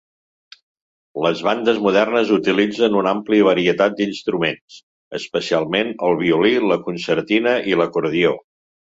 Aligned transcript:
Les 1.23 1.41
bandes 1.47 1.81
modernes 1.87 2.31
utilitzen 2.37 2.95
una 3.01 3.11
àmplia 3.17 3.45
varietat 3.47 3.93
d'instruments, 3.99 4.77
especialment 5.19 5.91
el 6.07 6.17
violí, 6.23 6.55
la 6.73 6.79
concertina 6.87 7.53
i 7.73 7.77
l'acordió. 7.83 8.33